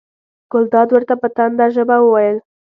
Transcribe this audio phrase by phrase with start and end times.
[0.51, 2.37] ګلداد ورته په تنده ژبه وویل.